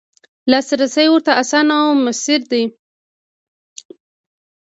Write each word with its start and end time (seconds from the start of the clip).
لاسرسی 0.51 1.07
ورته 1.11 1.31
اسانه 1.41 1.75
او 1.83 1.91
میسر 2.03 2.41
دی. 2.51 2.63